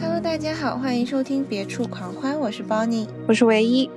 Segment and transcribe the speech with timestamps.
[0.00, 3.90] Hello，大家好，欢迎收听《别处狂欢》，我是 Bonnie，我是唯一。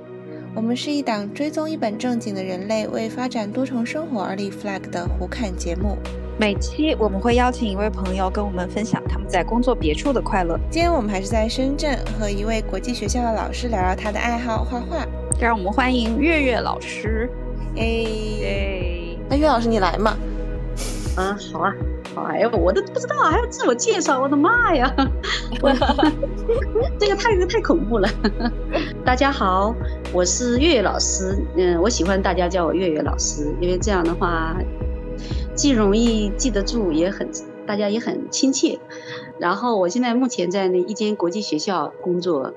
[0.54, 5.96] 我们是一档追踪一本正经的人类为发展多重生活而立 flag 的胡侃节目。
[6.38, 10.58] 每期我们会邀请一位朋友跟我们分享他们在工作别处的快乐。
[10.70, 15.06] 今天我们还是在深圳和一位国际学校的老师聊聊他的爱好画画。
[15.40, 17.28] 让我们欢迎月月老师。
[17.76, 18.04] 哎，
[19.28, 20.16] 那岳老师你来嘛？
[21.16, 21.72] 啊，好啊。
[22.14, 24.94] 好哎呀，我都不知道还要自我介绍，我的妈呀！
[26.96, 28.08] 这个太太恐怖了。
[29.04, 29.74] 大家好，
[30.12, 31.36] 我是月月老师。
[31.56, 34.56] 嗯，我喜欢大家叫我月月老师，因为这样的话
[35.56, 37.28] 既容易记得住，也很
[37.66, 38.78] 大家也很亲切。
[39.40, 42.54] 然后我现在目前在那一间国际学校工作。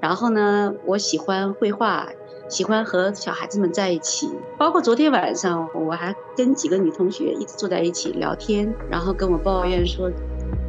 [0.00, 2.08] 然后呢，我喜欢绘画。
[2.48, 10.10] 喜欢和小孩子们在一起，包括昨天晚上，我还跟几个女同学一直坐在一起聊天，然后跟我抱怨说，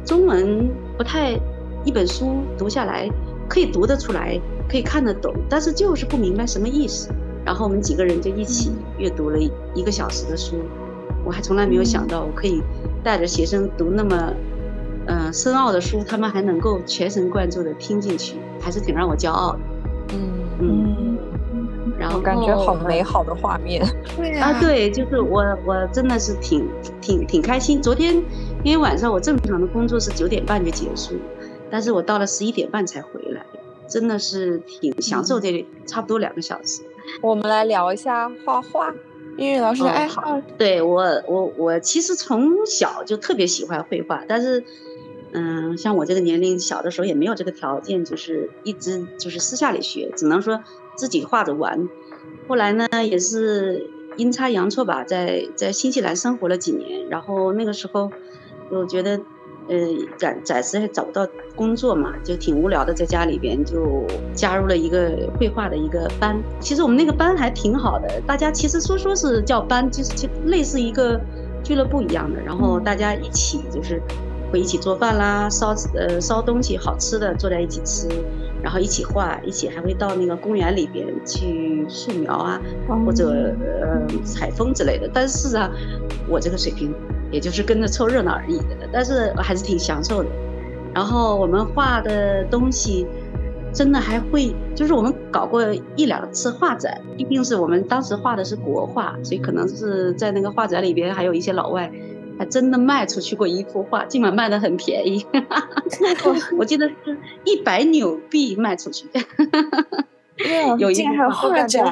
[0.04, 1.38] 中文不太，
[1.84, 3.08] 一本书读下来
[3.48, 7.10] 可以读得出来，可以看得懂，但是就是不明白什么意思。
[7.44, 9.38] 然后我们几个人就一起阅读了
[9.72, 10.56] 一个小时的书，
[11.24, 12.60] 我还从来没有想到我可以
[13.04, 14.34] 带着学生读那么，
[15.06, 19.58] 嗯，深奥的书，他们还能够全神贯注的听进去，还是挺让我骄傲的。
[20.12, 20.97] 嗯嗯。
[22.08, 23.84] 然后感觉好美好的画面，
[24.16, 26.66] 对啊，对，就是我，我真的是挺
[27.02, 27.82] 挺挺开心。
[27.82, 28.14] 昨天
[28.64, 31.16] 因为晚上我正常的工作是九点半就结束，
[31.70, 33.44] 但是我到了十一点半才回来，
[33.90, 36.80] 真的是挺享受这差不多两个小时。
[37.20, 38.90] 我们来聊一下画画，
[39.36, 40.40] 英语老师的爱好。
[40.56, 44.64] 对我，我我其实从小就特别喜欢绘画，但是
[45.32, 50.62] 嗯，像我这个年龄小的时候也没有这个条件，就是一直就是私下里学，只能说。
[50.98, 51.88] 自己画着玩，
[52.48, 58.10] 后来呢也是阴差阳错吧，在在新西兰生活了几年，然后那个时候
[58.68, 59.12] 我觉得，
[59.68, 59.76] 呃，
[60.16, 64.04] 暂暂时还找不到工作嘛，就挺无聊的，在家里边就
[64.34, 66.36] 加入了一个绘画的一个班。
[66.58, 71.20] 其实我们那个班还挺好的，大家其实说说是叫班，就是就类似一个
[71.62, 74.02] 俱乐部一样的，然后大家一起就是
[74.50, 78.08] 会一起做饭啦，烧呃烧东西好吃的，坐在一起吃。
[78.62, 82.60] 然后一起画，一起还会到那个公园里边去素描啊，
[83.04, 85.08] 或者呃采风之类的。
[85.12, 85.70] 但是啊，
[86.28, 86.92] 我这个水平
[87.30, 90.28] 也就是跟着凑热闹而已的，但是还是挺享受的。
[90.94, 93.06] 然后我们画的东西，
[93.72, 95.62] 真的还会，就是我们搞过
[95.94, 101.92] 一两次画展，毕竟是我们当时画的是国画，所以可能是在那个画展里边还有一些老外。
[102.38, 105.26] 还真的卖出去过一幅画，尽管卖的很便宜，
[106.56, 109.06] 我记得是一百纽币卖出去。
[110.78, 111.84] 有一还有画展，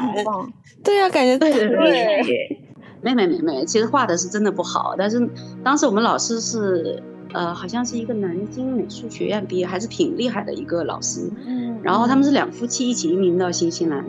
[0.84, 2.60] 对呀，感觉对对对。
[3.02, 5.28] 没没没没，其实画的是真的不好，但是
[5.64, 7.02] 当时我们老师是
[7.32, 11.28] 呃，好像是一个南京美术学院毕业，还是挺厉害的一个老师。
[11.44, 11.80] 嗯。
[11.82, 14.04] 然后他们是两夫妻一起移民到新西兰。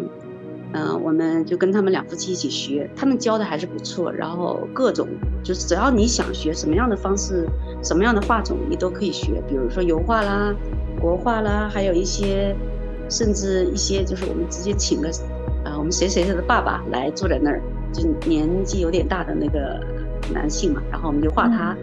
[0.73, 4.11] 嗯，我们就跟他们两夫妻一起学，他们教的还是不错。
[4.11, 5.07] 然后各种
[5.41, 7.47] 就是只要你想学什么样的方式，
[7.81, 9.41] 什么样的画种，你都可以学。
[9.47, 10.53] 比如说油画啦、
[10.99, 12.53] 国画啦，还有一些，
[13.09, 15.07] 甚至一些就是我们直接请个
[15.63, 17.61] 啊，我们谁谁谁的爸爸来坐在那儿，
[17.93, 19.79] 就年纪有点大的那个
[20.33, 21.75] 男性嘛，然后我们就画他，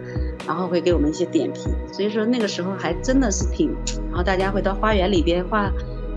[0.45, 1.73] 然后会给我们一些点评。
[1.91, 3.75] 所以说那个时候还真的是挺，
[4.09, 5.71] 然后大家会到花园里边画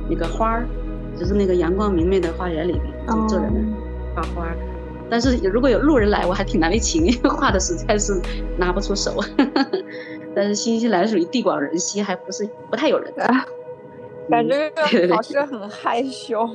[0.09, 0.69] 那个花儿。
[1.19, 3.61] 就是那个阳光明媚的花园里面，就坐在那
[4.15, 4.47] 画花。
[5.11, 8.21] 但是如果有路人来，我还挺难为情，因为画的实在是
[8.57, 9.17] 拿不出手。
[10.35, 13.13] 但是新西兰属于地广人稀，还不是不太有人。
[14.31, 14.71] 感觉
[15.09, 16.47] 老师很害羞。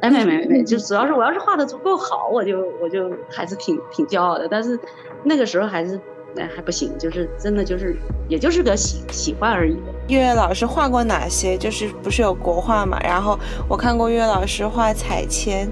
[0.00, 4.48] 哎，没没没，就主要是我要是画的足够好，我就我就还是挺挺骄傲的。
[4.48, 4.78] 但是
[5.22, 5.98] 那个时候还是。
[6.36, 7.96] 那还不行，就是真的就是，
[8.28, 9.76] 也就是个喜喜欢而已。
[10.08, 11.56] 月月老师画过哪些？
[11.56, 12.98] 就是不是有国画嘛？
[13.02, 15.68] 然后我看过月月老师画彩铅，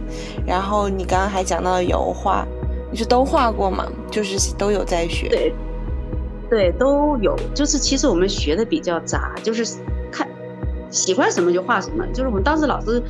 [0.46, 2.46] 然后你刚刚还讲到了油画，
[2.90, 3.86] 你是都画过吗？
[4.10, 5.28] 就是都有在学？
[5.28, 5.52] 对，
[6.48, 7.36] 对，都有。
[7.54, 9.64] 就是其实我们学的比较杂，就是
[10.10, 10.28] 看
[10.90, 12.06] 喜欢什么就画什么。
[12.14, 13.02] 就是我们当时老师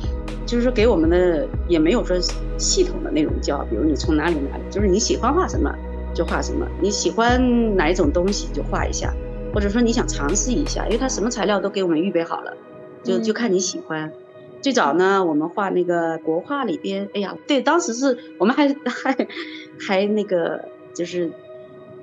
[0.45, 2.17] 就是给我们的也没有说
[2.57, 5.73] 系统的那种教，比如你从哪里哪里，就是你喜欢画什么。
[6.13, 9.13] 就画什么，你喜欢哪一种东西就画一下，
[9.53, 12.55] 或者说你想尝试一下，因为它什么材料都给我们预备好了，
[13.03, 14.11] 就就看你喜欢。
[14.61, 19.27] 最早呢，我们画那个国画里边，哎呀，对，当时是我们还 还
[19.79, 21.31] 还那个就是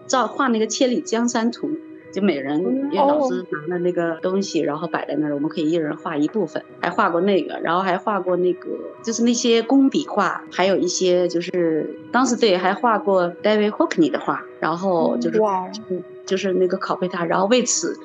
[0.07, 1.71] 照画那个千里江山图，
[2.12, 6.62] 就每人因为老师拿了那个东西，然后摆在那儿，我们可以一人画一部分。
[6.81, 8.69] 还画过那个，然后还画过那个，
[9.03, 15.41] 就是那些工笔画，还有一些就是当时对还画过 David Hockney 的画，然后就是
[16.27, 17.97] 就是那个拷贝他，然后为此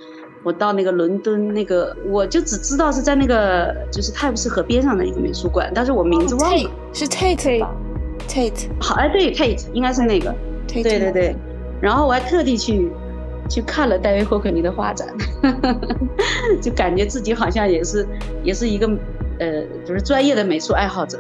[0.44, 7.74] 我到那个伦敦那个，我就只知道是在那个就是泰晤士河边上的一个美术馆，但是我名字忘了，是 Tate 吧
[8.28, 10.30] ？Tate 好哎，对 Tate 应该是那个
[10.68, 11.36] ，Tate,，对对对，
[11.82, 12.92] 然后我还特地去。
[13.50, 15.08] 去看了戴维·霍克尼的画展，
[16.62, 18.06] 就感觉自己好像也是，
[18.44, 18.88] 也是一个，
[19.40, 21.20] 呃，就是专业的美术爱好者。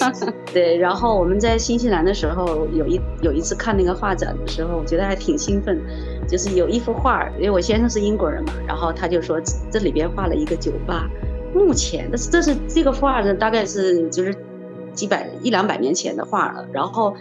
[0.52, 5.80] 对，然后我们在新西兰的时候，有一有一次看那个画展的时候，我觉得还挺兴奋。
[6.28, 9.40] 就是有一幅画，因为我先生是英国人嘛，然后他就说
[9.70, 11.08] 这里边画了一个酒吧。
[11.54, 14.34] 目前，但是这是这个画呢，大概是就是
[14.94, 16.66] 几百一两百年前的画了。
[16.72, 17.14] 然后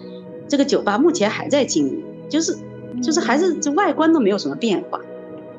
[0.47, 2.55] 这个酒吧目前还在经营，就是。
[3.01, 4.99] 就是还是这外观都没有什么变化，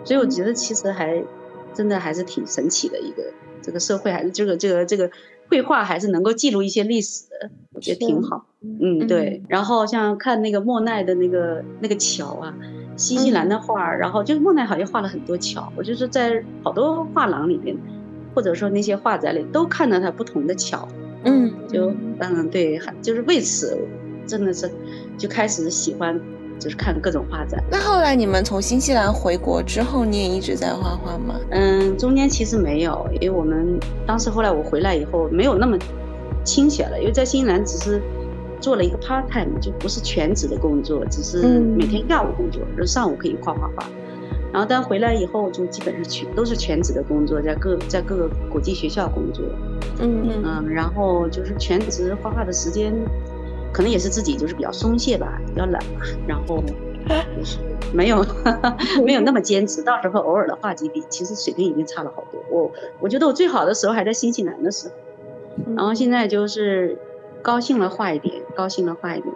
[0.04, 1.22] 所以我觉得其实还
[1.72, 3.22] 真的还是挺神奇的一个
[3.62, 5.10] 这个社会，还是这个这个这个
[5.48, 8.46] 绘画还是能够记录一些历史的，我觉得挺好。
[8.60, 9.42] 嗯，对。
[9.48, 12.54] 然后像看那个莫奈的那个那个桥啊，
[12.96, 17.76] 新西兰的画，然后就是莫奈好像画了很多桥，我就是在好多画廊里面，
[18.34, 20.86] 或者说那些画展里都看到他不同的桥。
[21.24, 23.78] 嗯，就嗯对，就是为此
[24.26, 24.70] 真的是
[25.16, 26.20] 就开始喜欢。
[26.62, 27.60] 就是看各种画展。
[27.68, 31.34] 那后来你们从新西兰回国之后，你也一直在画画吗？
[31.50, 35.76] 嗯，中间其实没有，因为我们当时后来我回来以后没有那么
[36.44, 38.00] 清闲了，因为在新西兰只是
[38.60, 43.84] 做了一个 part time，就不是全职的工作，只是每天下午工作，就上午可以画画画。
[44.52, 49.44] 然后但回来以后就基本上全都是全职的工作，在各在各个国际学校工作。
[49.98, 52.94] 嗯嗯嗯，然后就是全职画画的时间。
[53.72, 56.62] 可能也是自己就是比较松懈吧，比较懒吧，然后
[57.36, 57.58] 就是
[57.92, 58.24] 没有
[59.04, 59.82] 没有那么坚持。
[59.82, 62.42] 到时候偶尔的画几笔，其实水平已经差了好多。
[62.50, 62.70] 我
[63.00, 66.98] 我觉得我最好的时候还在新西兰的时候，然后现在就是
[67.42, 69.34] 高兴了画一点，高兴了画一点，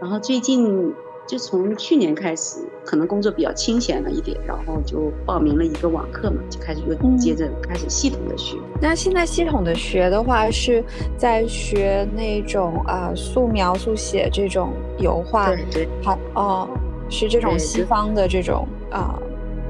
[0.00, 0.94] 然后最近。
[1.28, 8.56] 就从去年开始，可能工作比较清闲了一点，然后就报名了一个网课嘛，就开始又接着开始系统的学。
[8.80, 10.82] 那现在系统的学的话，是
[11.18, 16.68] 在学那种啊素描、速写这种油画，对对，还哦
[17.10, 19.18] 是这种西方的这种啊，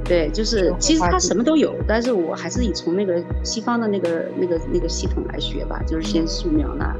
[0.04, 6.94] 对，就是其实它什么都有，但是我还是以从那个西方的那个那个那个系统来学吧，就是先素描啦，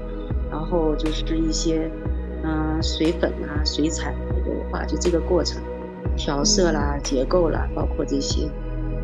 [0.51, 1.91] 然后就是一些
[2.43, 4.15] 嗯水粉啊、水彩。
[4.47, 5.61] 油画就这个过程，
[6.17, 8.49] 调色啦、结构啦，包括这些，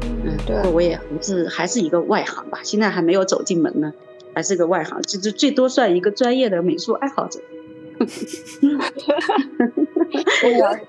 [0.03, 3.93] 嗯，不过我也不是还是一个外行吧，现在还没有走进门呢，
[4.35, 7.41] 还是个外行，就就最多算一个专业的美术爱好者。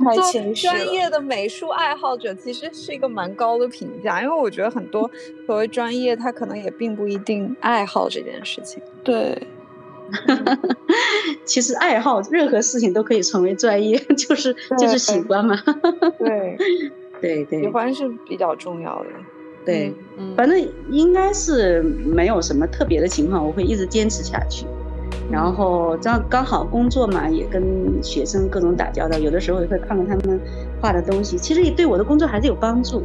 [0.03, 5.09] 太谦虚专业的美术爱好者其实是一个蛮高的评价，因为我觉得很多
[5.45, 8.81] 所谓专业，他可能也并不一定爱好这件事情。
[9.03, 9.37] 对。
[11.45, 15.61] 其实爱好任何事情都可以成为专业， 就是就是喜欢嘛。
[16.19, 16.57] 对
[17.21, 19.09] 对对，喜欢是比较重要的。
[19.65, 19.93] 对，
[20.35, 24.65] 反正应该是没有什么特别的情况，我会一直坚持下去。
[25.31, 27.63] 然后这样刚好工作嘛，也跟
[28.03, 30.39] 学生各种打交道，有的时候也会看看他们
[30.81, 33.03] 画的东西，其实也对我的工作还是有帮助。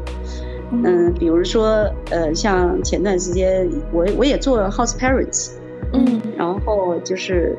[0.73, 5.53] 嗯，比如说呃，像前段时间我我也做 house parents。
[5.93, 7.57] 嗯，然后就是，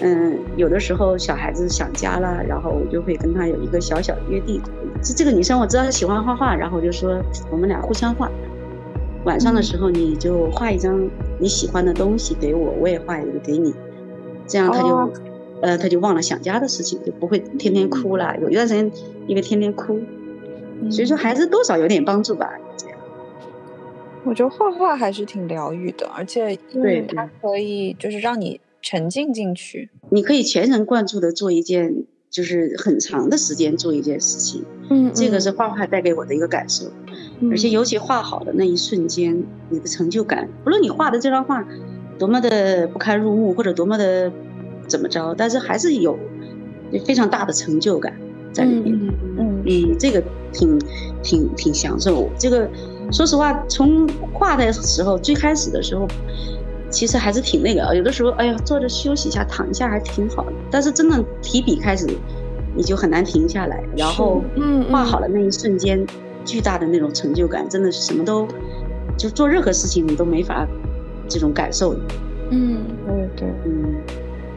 [0.00, 4.60] 嗯，有的时候小孩子想家了，然后我就会跟他有一个小小的约定。
[5.02, 7.20] 这这个女生我知道她喜欢画画，然后我就说
[7.50, 8.30] 我们俩互相画。
[9.24, 11.10] 晚上的时候你就画一张
[11.40, 13.74] 你喜欢的东西给我，我也画一个给你，
[14.46, 15.12] 这样他就，
[15.60, 18.36] 呃，他就忘了想家的事情，就不会天天哭了。
[18.40, 18.90] 有一段时间
[19.26, 20.00] 因为天天哭，
[20.90, 22.48] 所以说孩子多少有点帮助吧。
[24.26, 29.88] 我觉得画画还是挺疗愈的，而且对它可以就是让你沉浸进去。
[30.10, 34.64] 你可以全神贯注的做一件，就是很长的时间做一件事情。
[34.90, 36.86] 嗯，这个是画画带给我的一个感受。
[37.50, 41.64] 而且尤其画好的那一瞬间，你的成就感，不论你画的这张画
[42.18, 44.32] 多么的不堪入目，或者多么的
[44.88, 46.18] 怎么着，但是还是有
[47.04, 48.12] 非常大的成就感
[48.52, 48.92] 在里面。
[49.38, 50.20] 嗯嗯，这个
[50.52, 50.78] 挺
[51.22, 52.68] 挺挺享受这个。
[53.12, 56.06] 说实话，从画的时候，最开始的时候，
[56.90, 57.94] 其实还是挺那个啊。
[57.94, 60.52] 有的时候，哎呀，坐着休息一下，躺一下还挺好的。
[60.70, 62.06] 但是真的提笔开始，
[62.74, 63.82] 你就很难停下来。
[63.96, 66.04] 然后，嗯，画好了那一瞬间，
[66.44, 68.46] 巨大的那种成就感，真的是什么都，
[69.16, 70.66] 就做任何事情你都没法
[71.28, 71.94] 这种感受。
[72.50, 73.94] 嗯，对对，嗯，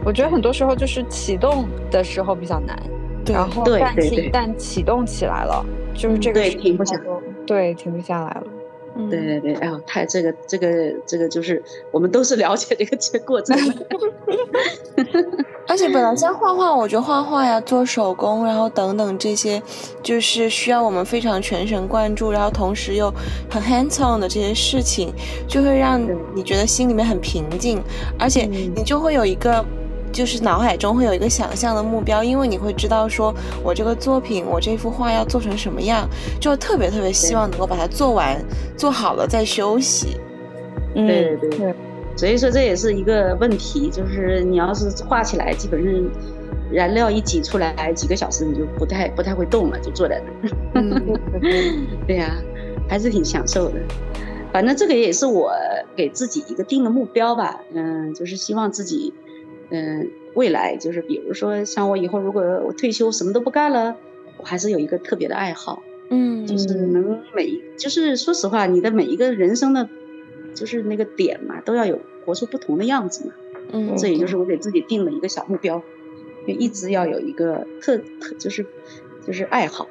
[0.04, 2.78] 我觉得很多时候就是启动的时候比较难。
[3.26, 5.64] 然后但是一旦启动起来了，
[5.94, 7.00] 就是这个停不下，
[7.50, 8.44] 对，停不下来了。
[9.10, 13.58] 对对对，哎呦，太这个这个这个就是我们都是了解这个这过程。
[15.68, 19.62] 而且本来像画画，我觉得画画呀、做手工，然后等等这些，
[20.04, 23.12] 就是需要我们非常全神贯注，然后同时又
[23.50, 25.12] 很 hands on 的这些事情，
[25.48, 26.00] 就会让
[26.36, 27.82] 你觉得心里面很平静，
[28.20, 29.66] 而且你就会有一个。
[30.12, 36.08] 就是脑海中会有一个想象的目标，因为你会知道说，我这个作品，我这幅画要做成什么样，
[36.40, 38.44] 就特别特别希望能够把它做完，
[38.76, 40.18] 做好了再休息。
[40.94, 41.74] 对对对，
[42.16, 45.94] 所以说这也是一个问题，就是你要是画起来，基本上
[46.72, 51.02] 燃料一挤出来，几个小时你就不太不太会动了，就坐在那儿。
[52.08, 52.36] 对呀，
[52.90, 53.76] 还是挺享受的。
[54.52, 55.54] 反正这个也是我
[55.96, 59.14] 给自己一个定的目标吧，嗯，就是希望自己。
[59.72, 63.96] 嗯，未来就是比如说，像我以后如果我退休什么都不干了，
[64.38, 69.88] 我还是有一个特别的爱好，嗯，就是能每就是说实话，你的每一个人生的，
[70.56, 73.34] 就是那个点嘛，都要有活出不同的样子嘛，
[73.74, 75.80] 嗯，这也就是我给自己定了一个小目标，
[76.48, 78.66] 就一直要有一个特特就是
[79.28, 79.88] 就是爱好，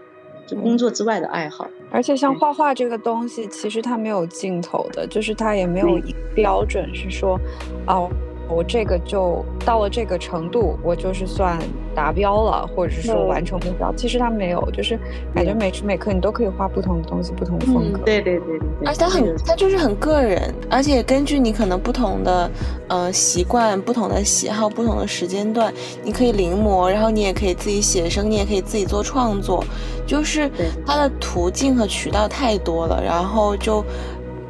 [0.46, 1.70] 就工作之外的爱好。
[1.90, 7.38] 而且像画画这个东西，其实它没有尽头的，就是它也没有一个标准是说，
[7.86, 8.10] 哦。
[8.48, 11.58] 我这个就到了这个程度，我就是算
[11.94, 13.92] 达标了，或者是说完成目标。
[13.94, 14.98] 其实它没有，就是
[15.34, 17.98] 感觉每时每刻你都可以画不同的东西，不同的风格。
[18.04, 18.68] 对对对对。
[18.86, 22.50] 而且它很，它就是很个人，而且根据你可能不同的
[22.88, 29.62] 呃习惯、不同的喜好、不同的时间段，你可以临摹，然后你也可以自己写生，你也可以自己做创作，
[30.06, 30.50] 就是
[30.86, 33.84] 它的途径和渠道太多了，然后就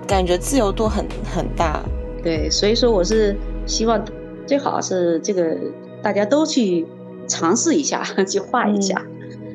[0.06, 1.80] 感觉自由度很很大。
[2.22, 3.36] 对，所以说我是。
[3.68, 4.04] 希望
[4.46, 5.56] 最好是这个
[6.02, 6.86] 大家都去
[7.28, 9.04] 尝试一下， 去画一下，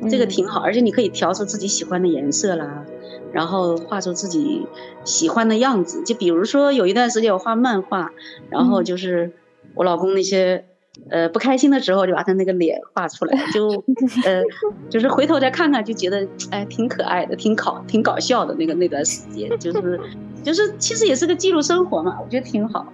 [0.10, 0.62] 这个挺好。
[0.62, 2.86] 而且你可以调出自己喜欢的颜色啦，
[3.34, 4.68] 然后画出自己
[5.04, 6.04] 喜欢的样子。
[6.06, 8.12] 就比如说有一段时间我画漫画，
[8.50, 9.32] 然后就是
[9.74, 10.66] 我老公那些
[11.10, 13.84] 呃不开心的时候，就把他那个脸画出来，就
[14.26, 14.44] 呃
[14.92, 20.00] 就是回头再看看，就觉得哎挺可爱的，挺搞挺搞笑的那个那段时间，就是
[20.44, 22.86] 就是其实也是个记录生活嘛，我觉得挺好。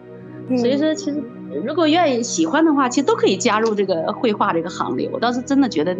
[0.57, 1.23] 所以说，其实
[1.63, 5.09] 如果愿意喜欢的话，其实都可以加入这个绘画这个行列。
[5.13, 5.95] 我倒是真的觉得，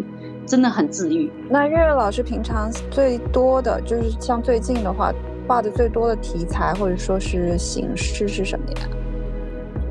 [0.46, 1.29] 真的很治愈。
[1.50, 5.13] 那月月老师平常最多的就是像最近的话，
[5.48, 8.89] 画的最多的题材或者说是形式是什么呀？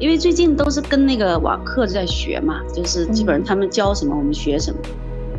[0.01, 4.79] 因为最近都是跟那个网课在学嘛，就是基本上他们教什么我们学什么，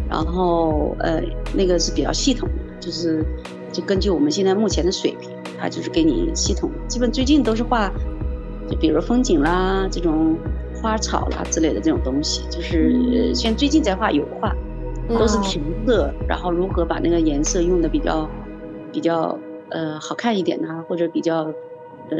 [0.09, 1.21] 然后呃
[1.53, 3.25] 那个是比较系统的，就是
[3.71, 6.69] 就根据我们现在目前的水平，他就是给你系统。
[6.88, 7.91] 基本最近都是画。
[8.69, 10.38] 就比如风景啦，这种
[10.81, 14.55] 花草啦之类的这种东西，就是像最近在画油画，
[15.07, 18.29] 都是填色，然后如何把那个颜色用的比较
[18.91, 19.38] 比较
[19.69, 20.85] 呃好看一点呢？
[20.88, 21.45] 或者比较
[22.11, 22.17] 呃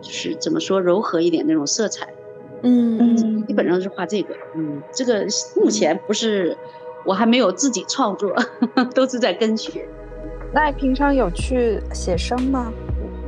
[0.00, 2.08] 就是怎么说柔和一点那种色彩，
[2.62, 6.56] 嗯，基本上是画这个，嗯，这个目前不是
[7.04, 8.34] 我还没有自己创作，
[8.94, 9.86] 都是在跟学。
[10.52, 12.72] 那你平常有去写生吗？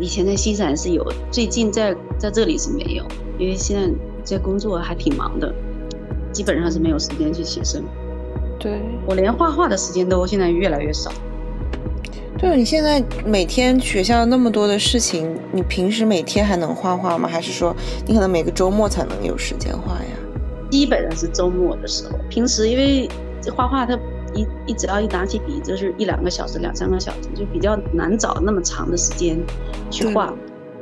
[0.01, 3.05] 以前在西山是有，最近在在这里是没有，
[3.39, 5.55] 因为现在在工作还挺忙的，
[6.33, 7.85] 基本上是没有时间去写生。
[8.59, 11.13] 对我连画画的时间都现在越来越少。
[12.37, 17.29] 对你现在每天学校那么多的事情，你平时每天还能画画吗？
[17.29, 17.75] 还是说
[18.07, 20.11] 你可能每个周末才能有时间画呀？
[20.71, 23.09] 基本上是周末的时候，平时因为
[23.55, 23.97] 画画它。
[24.35, 29.39] 一一只要一拿起笔，就是一两个小时、两三个小时，就比较难找那么长的时间
[29.91, 30.35] 去画。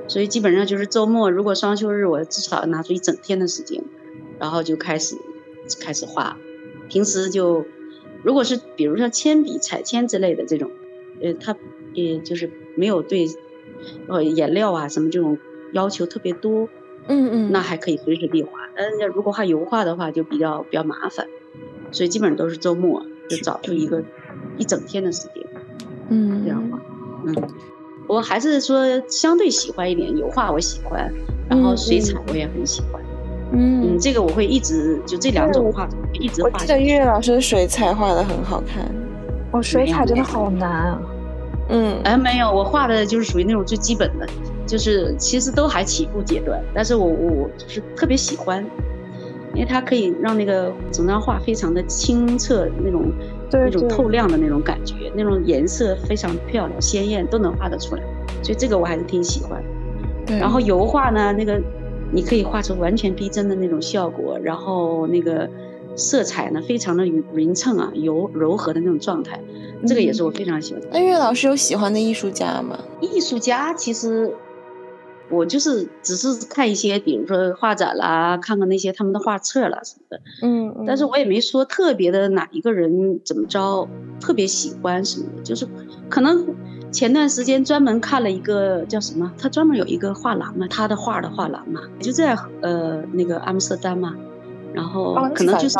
[0.08, 3.82] 所以基本上就是周末，如果双休日，我至少要拿出一整天的时间，
[4.38, 5.16] 然后就开始
[5.80, 6.36] 开始画。
[6.88, 7.64] 平时就
[8.22, 10.70] 如果是比如说铅笔、彩铅之类的这种，
[11.22, 11.56] 呃，它
[11.94, 13.26] 也就是没有对
[14.08, 15.38] 呃颜料啊什么这种
[15.72, 16.68] 要求特别多，
[17.06, 18.50] 嗯嗯，那还可以随时地画。
[18.74, 21.26] 嗯，那如果画油画的话，就比较比较麻烦，
[21.90, 23.06] 所以基本上都是周末。
[23.28, 24.02] 就找出一个
[24.58, 25.44] 一整天的时间，
[26.10, 26.78] 嗯，这样吧，
[27.24, 27.34] 嗯，
[28.08, 31.12] 我还是说相对喜欢一点油画，我喜欢，
[31.48, 33.00] 然后水彩我也很喜欢，
[33.52, 36.50] 嗯，这个我会一直就这两种画一直画。
[36.52, 38.84] 我记得月月老师的水彩画的很好看，
[39.52, 41.00] 哦，水彩真的好难啊，
[41.70, 44.26] 嗯，哎，没有，我画的就是属于那种最基本的，
[44.66, 48.64] 就是其实都还起步阶段，但是我我就是特别喜欢。
[49.54, 53.12] 因为它可以让那个整张画非常的清澈，那种
[53.50, 58.02] 那种透亮的那种感觉，那种颜色非常漂亮鲜艳，都能画得出来，
[58.42, 59.62] 所以这个我还是挺喜欢。
[60.38, 61.60] 然后油画呢，那个
[62.10, 65.48] 你可以画出完全逼真的那种效果，然后那个
[65.96, 69.38] 色彩呢非常的匀称啊，柔柔和的那种状态，
[69.86, 70.82] 这个也是我非常喜欢。
[70.90, 72.78] 那岳老师有喜欢的艺术家吗？
[73.00, 74.32] 艺术家其实。
[75.32, 83.88] 我就是只是看一些，比如说画展啦，看看那些他们的画册啦什么的，嗯，但是我也没说特别的哪一个人怎么着
[84.20, 85.66] 特别喜欢什么的，就是
[86.08, 86.46] 可能
[86.92, 94.14] 前段时间专门看了一个叫什么，他专门有一个画廊嘛，他的画的画廊嘛，就在呃那个阿姆斯特丹嘛。
[94.74, 95.78] 然后可能就是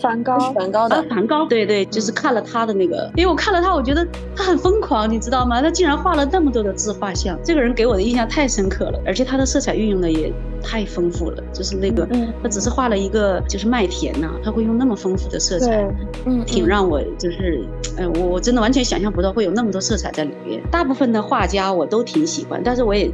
[0.00, 5.62] 梵高，梵高的梵高，对对，就是看了他的那个，因为我看了他，我觉得他很疯狂，你知道吗？
[5.62, 10.32] 他竟然画了那么多的自画像，这个人给我的印象太深刻了，而且他的色彩运用的也
[10.62, 12.06] 太丰富了，就是那个
[12.42, 15.88] 他只是画了一个就是麦田呐，他会用那么丰富的色彩，
[16.26, 17.64] 嗯，挺让我就是，
[17.96, 20.62] 哎，我我真的完全想象不到会有那么多色彩在里面。
[20.70, 23.10] 大部分的画家我都挺喜欢，但是我也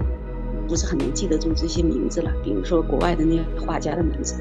[0.69, 4.35] 不是很能记得住这些名字了，比如说国外的那些画家的名字。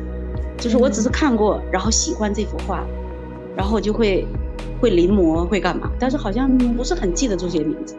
[0.57, 2.85] 就是我只是看过，然后喜欢这幅画，
[3.55, 4.25] 然后就会
[4.81, 5.89] 会临摹，会干嘛？
[5.99, 7.95] 但是好像不是很记得这些名字。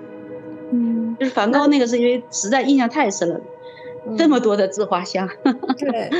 [0.72, 3.40] 嗯，就是梵高那个是因为实在印象太深了，
[4.16, 5.28] 这么多的自画像。
[5.78, 6.10] 对，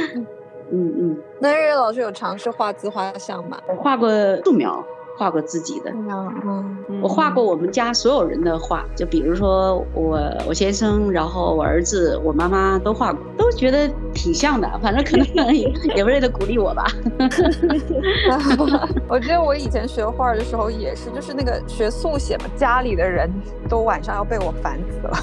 [0.70, 1.16] 嗯嗯。
[1.40, 3.58] 那岳老师有尝试画自画像吗？
[3.68, 4.10] 我画过
[4.44, 4.84] 素描。
[5.20, 14.66] 画过自己的，嗯，我画过我们家所有人的画，就比如说我我先生，然后我儿子，我妈妈都画过，都觉得挺像的。
[14.82, 16.86] 反正可能也 也为了鼓励我吧。
[19.08, 23.30] 我记得我以前学画的时候也是，就是那个学速写嘛，家里的人
[23.68, 25.18] 都晚上要被我烦死了。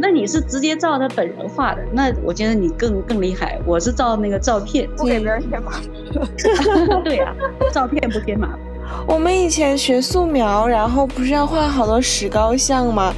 [0.00, 3.60] 那你是直接照他本人画的，那我觉得你更更厉害。
[3.66, 7.02] 我是照那个照片，不给别人添麻烦。
[7.04, 7.34] 对呀，
[7.72, 8.58] 照片不添麻烦。
[9.06, 13.12] 我们以前学素描，然后不是要画好多石膏像吗？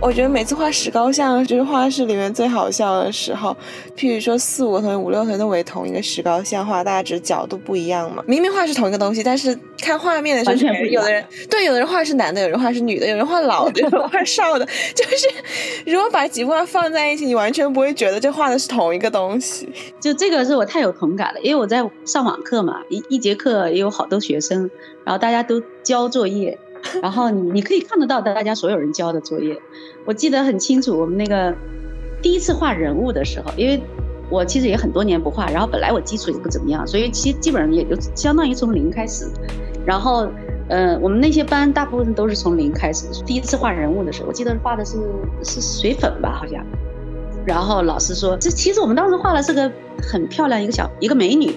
[0.00, 3.54] 我觉得每次画石膏像，就是画室里面最好笑的时候。
[3.94, 8.22] 譬如说四五个同学、五六个同学都围同一个石膏像画，大家只是角度不一样嘛。
[8.26, 14.66] 明明画是同一个东西，但是看画面的时候，有的人对，有的人画是男的，有人画是女的，有人画老的， 有人画少的。
[14.94, 19.68] 就是如果把几幅画放在一起，你完全不会觉得这画的是同一个东西。
[20.00, 24.70] 就这个是我太有同感了，因为我在上网课嘛，一一节课也有好多学生，
[25.04, 26.58] 然后大家都交作业。
[27.02, 29.60] 然后你你可以看得到大家所有人交的作业，
[30.04, 30.96] 我记得很清楚。
[30.96, 31.52] 我们那个
[32.22, 33.80] 第一次画人物的时候，因为
[34.30, 39.26] 我其实也很多年不画，然后本来我基础也不怎么样，所以其实基本上也就相当于从零开始。
[39.88, 40.28] 然后，
[40.68, 43.06] 呃，我们那些班大部分都是从零开始。
[43.24, 44.98] 第一次画人物的时候，我记得画的是
[45.42, 46.62] 是水粉吧，好像。
[47.46, 49.72] 然后老师说，这其实我们当时画的是个
[50.02, 51.54] 很漂亮一个小一个美女。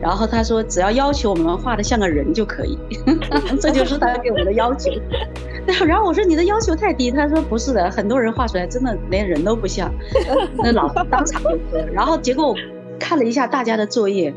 [0.00, 2.78] 然后他说，只要要求我们画的像个人就可以，
[3.60, 4.90] 这就是他给我们的要求。
[5.86, 9.92] 然后我说你的要求太低，他说不是的，很多人画出来真的连人都不像。
[10.64, 12.54] 那老师当场就说，然后结果我
[12.98, 14.32] 看了一下大家的作业，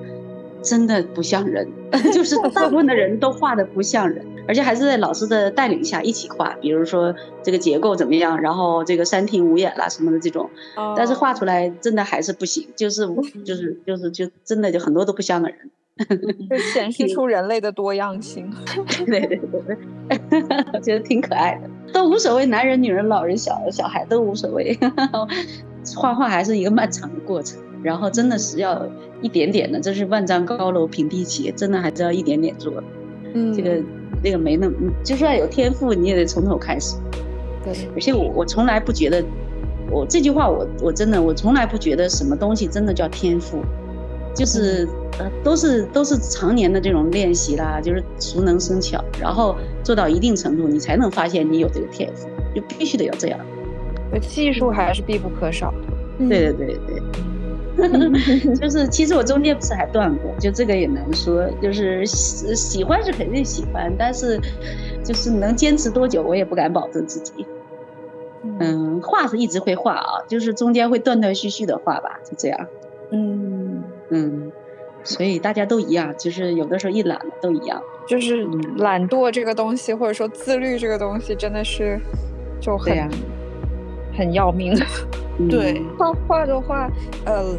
[0.61, 1.67] 真的不像人，
[2.13, 4.25] 就是大部分的人都画的不像人。
[4.47, 10.49] 而且还是在老师的带领下一起画，比如说这个结构怎么样，然后这个三庭五眼啦什么的这种，
[10.97, 13.07] 但是画出来真的还是不行，就是
[13.45, 15.57] 就是就是就真的就很多都不像个人，
[16.49, 18.51] 就显示出人类的多样性。
[19.05, 24.75] 对对对对， 觉得挺可爱的，都无所谓，男人、女人、老人、小小孩都无所谓。
[25.95, 28.87] 画画还是一个漫长的过程，然后真的是要
[29.21, 32.83] 一点点的，这是万丈高楼平地起，真的还是要一点点做。
[33.33, 33.81] 嗯，这个。
[34.21, 36.97] 那个没那么，就算有天赋，你也得从头开始。
[37.63, 39.23] 对，而且我我从来不觉得，
[39.89, 43.61] 我这句话我我真的我从来不觉得什么东西真的叫天赋，
[44.35, 44.85] 就是
[45.19, 53.39] 呃都是都是常年的这种练习啦，就是熟能生巧，然后做到一定程度，你才能发现你有这个天赋，就必须得要这样。
[54.19, 56.27] 技术还是必不可少的。
[56.27, 57.01] 对对对对。
[58.59, 61.49] 就是，其实我中间不是还断过，就这个也难说。
[61.61, 64.39] 就是喜喜欢是肯定喜欢，但是
[65.03, 67.45] 就是能坚持多久，我也不敢保证自己。
[68.59, 72.67] 嗯，画是一直会画啊，就是中间会断断续续的画吧，就这样。
[73.11, 74.51] 嗯嗯，
[75.03, 77.81] 所以大家都一样，就是有的时候一懒都一样。
[78.07, 78.43] 就是
[78.77, 81.99] 懒惰这个东西，或者说自律这个东西，真的是
[82.59, 83.09] 就很
[84.19, 84.77] 很要命。
[85.49, 86.91] 对画画的话，
[87.23, 87.55] 呃，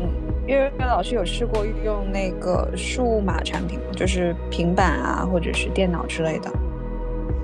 [0.47, 6.51] 因为老师有试过用那个数码产品，就是平板啊，或者是电脑之类的。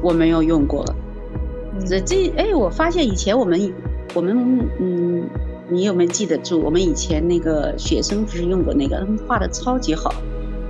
[0.02, 0.84] 我没有用过。
[1.86, 3.72] 这这哎，我发现以前我们
[4.12, 5.24] 我们嗯，
[5.70, 6.60] 你有没有记得住？
[6.60, 10.12] 我们以前那个学生不是用过那个，他们画的超级好，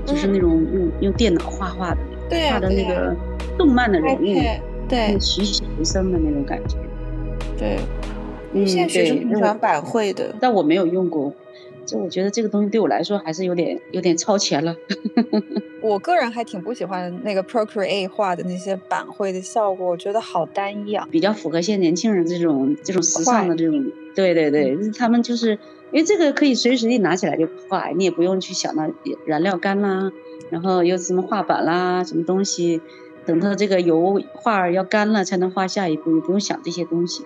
[0.05, 1.99] 就是那种用用电脑画画的，
[2.51, 3.17] 画的那个
[3.59, 4.19] 动漫的人物，
[4.89, 6.77] 对，栩栩如生的那种感觉。
[7.59, 7.79] 对。
[8.65, 11.35] 现在学生挺喜欢板绘的，但我没有用过。
[11.85, 14.75] 这我觉得这个东西对我来说还是有点有点超前了。
[15.81, 21.07] 我个人还挺不喜欢那个 Procreate 画的那些板绘的效果，我觉得好单一啊。
[21.13, 25.51] 比较符合现在年轻人这种这种时尚的这种，对对对，他们就是
[25.93, 28.91] 因为这个可以随时随地拿起来就画，你也不用去想到
[29.25, 30.11] 燃料干啦，
[30.51, 32.81] 然后有什么画板啦，什么东西，
[33.25, 37.23] 等到这个油画要干了才能画下一步，也不用想这些东西。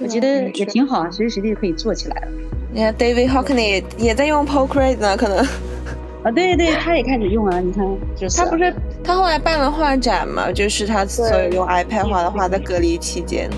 [0.00, 2.28] 我觉得也挺好啊，随时随地可以做起来了。
[2.72, 5.38] 你看 David Hockney 也在用 Procreate 呢，可能。
[6.22, 13.48] 啊，对对，他也开始用啊，你看， 就是他不是他后来办了画展嘛，就是他所有用 iPad 画的画，在隔离期间。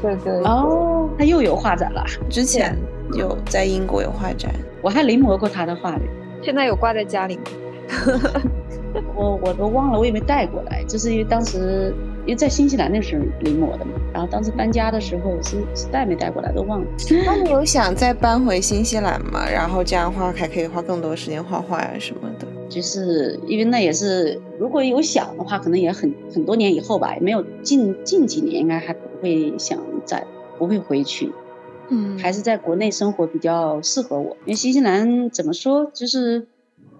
[0.00, 0.32] 对对。
[0.44, 2.04] 哦，他又有画展了。
[2.30, 2.76] 之前
[3.14, 6.02] 有在英国有画展，我还临摹过他的画的。
[6.42, 7.42] 现在有挂在家里吗？
[9.16, 11.94] 我我都忘了，我也没带过来，就是因为当时。
[12.24, 16.86] 因为在新西兰那时候临摹的嘛，然后当时搬家的时候是是带没带过来都忘了。
[17.26, 19.44] 那你有想再搬回新西兰吗？
[19.50, 22.46] 然后这样的话还可以花更多时间画画呀什么的。
[22.68, 30.24] 就是因为那也是如果有想的话，可能也很很多年以后吧，也没有近近几年应该还不会想再
[30.58, 31.32] 不会回去。
[31.88, 34.36] 嗯，还是在国内生活比较适合我。
[34.46, 36.46] 因为新西兰怎么说就是，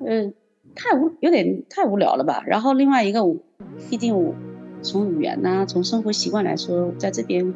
[0.05, 0.31] 呃，
[0.75, 2.43] 太无有点太无聊了吧。
[2.47, 3.21] 然后另外一个，
[3.89, 4.35] 毕竟我。
[4.83, 7.55] 从语言呐，从生活习惯来说，在这边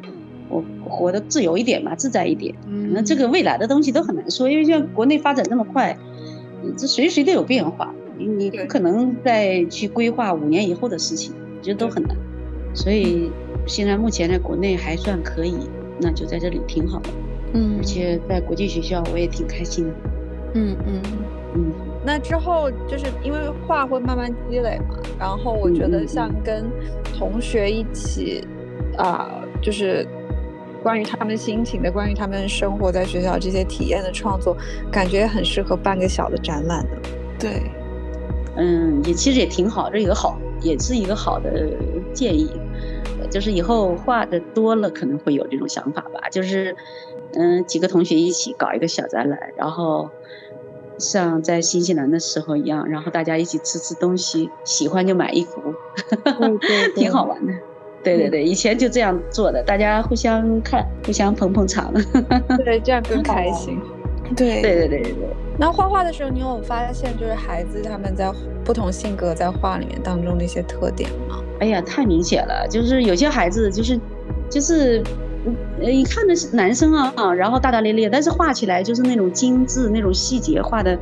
[0.49, 2.55] 我活得自由一点嘛，自在一点。
[2.67, 5.97] 嗯，那这个未来的东西都很难说，因为像国内发展这么快，
[6.77, 12.15] 这随时随地有变化，你你不可能再去规划五年以后的事情，我觉得都很难。
[12.73, 13.29] 所以
[13.65, 15.55] 现在目前在国内还算可以，
[15.99, 17.09] 那就在这里挺好的。
[17.53, 19.93] 嗯，而且在国际学校我也挺开心的。
[20.53, 21.01] 嗯嗯
[21.55, 21.71] 嗯。
[22.07, 26.71] 那之后就是因为画会慢慢积累嘛，然后我觉得像跟
[27.03, 28.47] 同学一起，
[28.97, 30.07] 啊，就是
[30.81, 34.55] 关于他们心情的，关于他们生活在学校这些体验的创作，
[34.89, 36.97] 感觉很适合办个小的展览的。
[37.37, 37.61] 对，
[38.55, 41.67] 嗯，也其实也挺好，这一个好，也是一个好的
[42.13, 42.49] 建议，
[43.29, 46.73] 就是以后画的多了，可能会有这种想法吧，就是
[47.33, 50.09] 嗯，几个同学一起搞一个小展览，然后。
[50.97, 55.61] 像在新西兰的时候一样，然后大家一起吃吃东西，喜欢就买一幅，
[56.95, 57.53] 挺好玩的。
[58.03, 61.93] 对对对，以前就这样做的，大家互相看，互相捧捧场。
[62.63, 63.79] 对，这样更开心。
[64.35, 65.29] 对对对对对对。
[65.59, 68.31] 那画画的时候，你有发现就是孩子他们在
[68.63, 71.41] 不同性格在画里面当中的一些特点吗？
[71.59, 73.99] 哎呀，太明显了，就是有些孩子就是
[74.49, 75.03] 就是。
[75.81, 80.97] 呃，一看的是男生啊，然后大大咧咧，但是画起来就是那种精致、那种细节画的，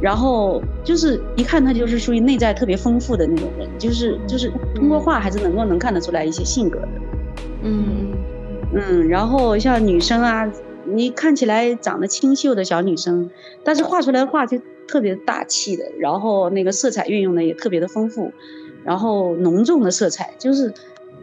[0.00, 6.88] 然后就是一看他就是属于内在特别丰富的那种人，就是就是通过画还是能够能看得出来一些性格的。
[7.62, 8.12] 嗯
[8.72, 10.50] 嗯，然后像女生啊，
[10.84, 13.30] 你看起来长得清秀的小女生，
[13.62, 18.32] 但是画出来的画就特别大气的，然后那个色彩运用的也特别的丰富，
[18.84, 20.72] 然后浓重的色彩就是。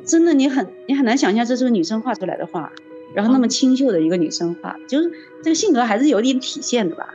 [0.08, 2.72] 真的，你很你很难想象这是个女生画出来的画，
[3.14, 5.12] 然后那么清秀的一个女生画，就是
[5.44, 7.14] 这个性格还是有点体现的吧，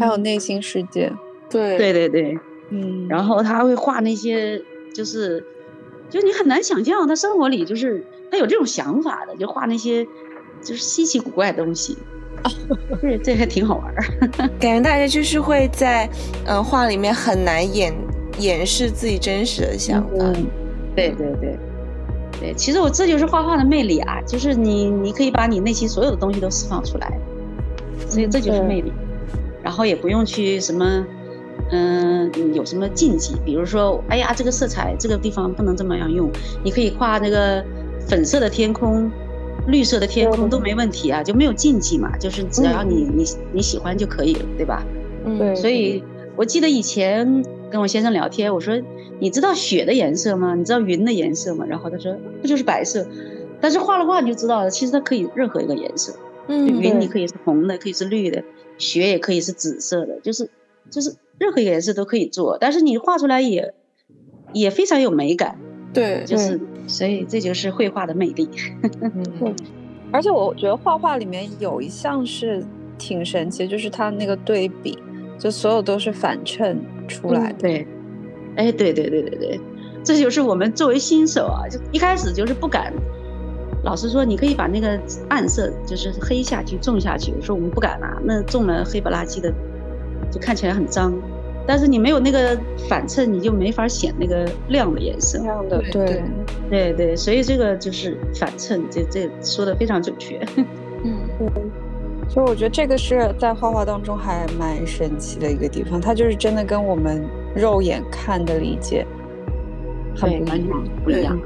[0.00, 1.12] 还有内心世界，
[1.48, 1.78] 对。
[1.78, 2.38] 对对对，
[2.70, 4.60] 嗯，然后他会画那些，
[4.92, 5.44] 就是，
[6.10, 10.04] 就你很难想象他生活里就是他有这种想法的，就画那些
[10.60, 11.96] 就是稀奇古怪的东西，
[13.00, 14.02] 对，这还挺好玩儿，
[14.58, 16.10] 感觉大家就是会在
[16.44, 17.94] 嗯画里面很难掩
[18.40, 20.32] 掩饰自己真实的想法，
[20.96, 21.56] 对对对。
[22.40, 27.18] 对，其实我这就是画画的魅力啊，就是你你可以把你内心所有的东西都释放出来，
[28.08, 28.92] 所以这就是魅力。
[29.62, 31.04] 然后也不用去什么，
[31.72, 36.30] 嗯，有什么禁忌，比如说，哎呀，这个色彩这个地方不能这么样用，
[36.62, 37.64] 你可以画那个
[38.06, 39.10] 粉色的天空、
[39.66, 44.84] 绿色的天空都没问题啊，就没有禁忌嘛，就是只要你你你喜欢就可以了，对吧？
[45.24, 46.04] 嗯，所以
[46.36, 48.80] 我记得以前跟我先生聊天，我说。
[49.18, 50.54] 你知道雪的颜色吗？
[50.54, 51.64] 你知道云的颜色吗？
[51.66, 53.06] 然后他说不就是白色，
[53.62, 56.14] 但是画了画你就知道了，其实它可以任何一个颜色。
[56.48, 58.44] 嗯，云你可以是红的，可以是绿的，
[58.76, 60.50] 雪也可以是紫色的，就是
[60.90, 63.72] 就是任何颜色都可以做，但是你画出来也
[64.52, 65.58] 也非常有美感。
[65.94, 68.46] 对，就是所以这就是绘画的魅力。
[69.00, 69.56] 嗯，
[70.12, 72.62] 而且我觉得画画里面有一项是
[72.98, 74.98] 挺神奇，就是它那个对比，
[75.38, 77.52] 就所有都是反衬出来。
[77.52, 77.86] 对。
[78.56, 79.60] 哎，对对对对对，
[80.02, 82.90] 这就是我们作为新手啊，就一开始就是不敢。
[83.84, 89.52] 老师说你可以把那个暗色就是黑下去种下去，我说我们不敢啊，那种了黑不拉几的，
[90.30, 91.12] 就看起来很脏。
[91.66, 95.38] 但是你没有那个反衬，你就没法显那个亮的颜色。
[95.42, 96.22] 亮的，对
[96.70, 100.40] 对对，所以这个就是反衬，这这说的非常准确。
[102.36, 109.06] 嗯，就我觉得这个是在画画当中还蛮神奇的一个地方，它就是真的跟我们肉眼看的理解
[110.14, 111.40] 很不一样，不一样，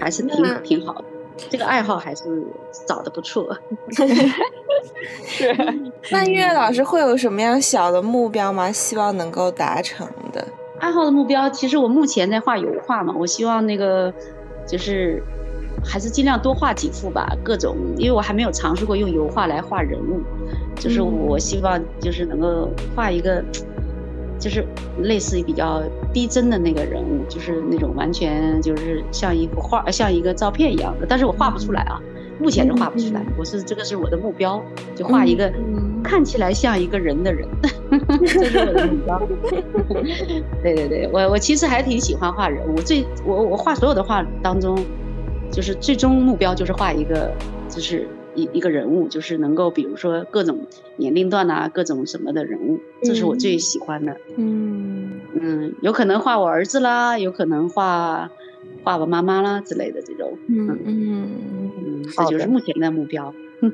[0.00, 1.04] 还是挺挺好的。
[1.50, 2.44] 这个爱好还是
[2.86, 3.56] 找的不错。
[5.26, 5.54] 是。
[6.10, 8.72] 那音乐老师会有什么样小的目标吗？
[8.72, 10.46] 希望能够达成的
[10.80, 14.12] 爱好的目标，其实我目前在画油画嘛，我希望那个
[14.66, 15.22] 就是。
[15.84, 20.20] 还是尽量多画几幅吧，各种，因为我还没有尝试过用油画来画人物，
[20.74, 23.42] 就是我希望就是能够画一个，
[24.38, 24.66] 就是
[25.02, 32.00] 类似于比较逼真的那个人物，就是那种完全就是像一幅画，像一个照片一样的，但是我画不出来啊，
[32.40, 34.60] 目前是画不出来，我是这个是我的目标，
[34.94, 35.52] 就画一个
[36.02, 37.48] 看起来像一个人的人，
[38.26, 39.22] 这是我的目标。
[40.62, 44.76] 对对对，我我其实还挺喜欢画人物，最我我画所有的画当中。
[45.50, 47.32] 就是最终目标就是画一个，
[47.68, 54.16] 就是一一个人物，就是能够比如说各种年龄段呐，各种什么的人物，这是我最喜欢的。
[54.36, 58.30] 嗯嗯，有可能画我儿子啦，有可能画
[58.84, 60.36] 画我妈妈啦之类的这种。
[60.48, 61.30] 嗯嗯
[61.78, 63.32] 嗯，这就是目前的目标。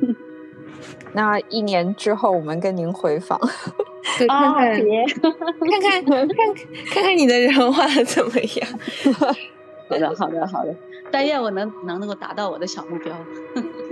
[1.14, 3.38] 那一年之后我们跟您回访，
[4.18, 8.68] 对，看 看看看看看看你的人画的怎么样。
[9.88, 10.74] 好的好的好的。
[11.12, 13.28] 但愿我能能能够达到我的小目标。